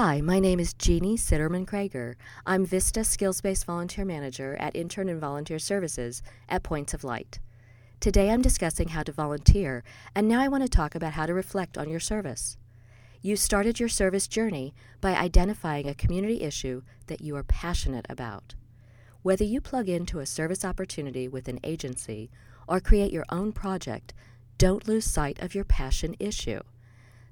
[0.00, 2.14] Hi, my name is Jeannie Sitterman Krager.
[2.46, 7.40] I'm Vista Skills Based Volunteer Manager at Intern and Volunteer Services at Points of Light.
[7.98, 9.82] Today I'm discussing how to volunteer,
[10.14, 12.56] and now I want to talk about how to reflect on your service.
[13.22, 18.54] You started your service journey by identifying a community issue that you are passionate about.
[19.22, 22.30] Whether you plug into a service opportunity with an agency
[22.68, 24.14] or create your own project,
[24.58, 26.60] don't lose sight of your passion issue.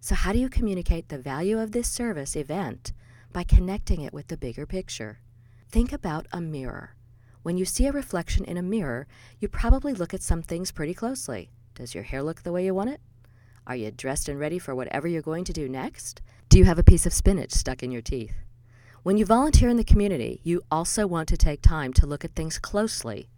[0.01, 2.93] So, how do you communicate the value of this service event
[3.33, 5.21] by connecting it with the bigger picture?
[5.69, 6.95] Think about a mirror.
[7.43, 9.07] When you see a reflection in a mirror,
[9.39, 11.51] you probably look at some things pretty closely.
[11.75, 13.01] Does your hair look the way you want it?
[13.67, 16.23] Are you dressed and ready for whatever you're going to do next?
[16.49, 18.35] Do you have a piece of spinach stuck in your teeth?
[19.03, 22.35] When you volunteer in the community, you also want to take time to look at
[22.35, 23.29] things closely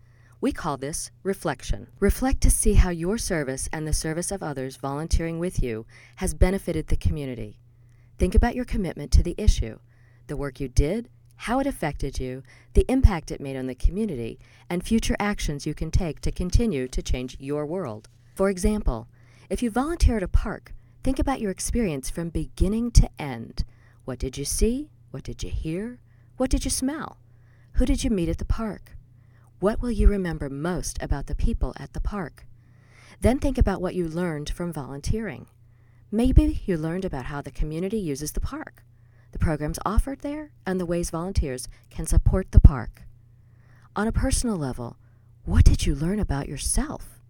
[0.41, 1.89] we call this reflection.
[1.99, 5.85] Reflect to see how your service and the service of others volunteering with you
[6.17, 7.59] has benefited the community.
[8.19, 9.79] Think about your commitment to the issue,
[10.29, 11.09] the work you did,
[11.43, 12.43] how it affected you,
[12.75, 16.89] the impact it made on the community, and future actions you can take to continue
[16.89, 18.09] to change your world.
[18.35, 19.09] For example,
[19.51, 23.65] if you volunteer at a park, think about your experience from beginning to end.
[24.05, 24.91] What did you see?
[25.11, 26.01] What did you hear?
[26.37, 27.19] What did you smell?
[27.75, 28.98] Who did you meet at the park?
[29.61, 32.47] What will you remember most about the people at the park?
[33.21, 35.49] Then think about what you learned from volunteering.
[36.13, 38.85] Maybe you learned about how the community uses the park,
[39.33, 43.03] the programs offered there, and the ways volunteers can support the park.
[43.97, 44.97] On a personal level,
[45.45, 47.21] what did you learn about yourself?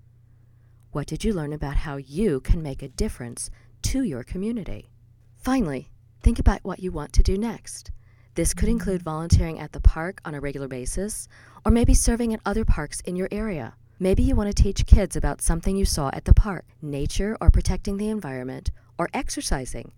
[0.92, 3.50] What did you learn about how you can make a difference
[3.84, 4.90] to your community?
[5.38, 5.90] Finally,
[6.22, 7.90] think about what you want to do next.
[8.38, 11.26] This could include volunteering at the park on a regular basis,
[11.66, 13.74] or maybe serving at other parks in your area.
[13.98, 17.50] Maybe you want to teach kids about something you saw at the park, nature or
[17.50, 19.90] protecting the environment, or exercising.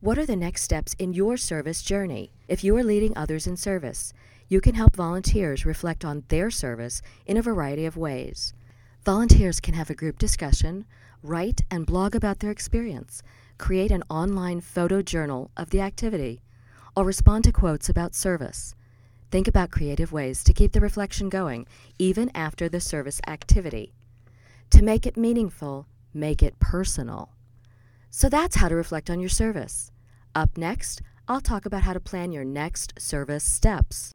[0.00, 2.32] What are the next steps in your service journey?
[2.48, 4.12] If you are leading others in service,
[4.46, 8.52] you can help volunteers reflect on their service in a variety of ways.
[9.06, 10.84] Volunteers can have a group discussion,
[11.22, 13.22] write and blog about their experience,
[13.56, 16.42] create an online photo journal of the activity,
[16.96, 18.74] or respond to quotes about service.
[19.30, 21.66] Think about creative ways to keep the reflection going
[21.98, 23.94] even after the service activity.
[24.70, 27.30] To make it meaningful, make it personal.
[28.10, 29.92] So that's how to reflect on your service.
[30.34, 34.12] Up next, I'll talk about how to plan your next service steps.